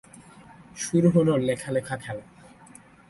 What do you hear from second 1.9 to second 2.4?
খেলা।